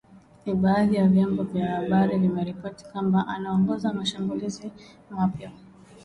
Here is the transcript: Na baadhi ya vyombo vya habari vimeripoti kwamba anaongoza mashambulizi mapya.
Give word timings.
Na 0.45 0.55
baadhi 0.55 0.95
ya 0.95 1.07
vyombo 1.07 1.43
vya 1.43 1.65
habari 1.67 2.17
vimeripoti 2.19 2.85
kwamba 2.85 3.27
anaongoza 3.27 3.93
mashambulizi 3.93 4.71
mapya. 5.09 5.51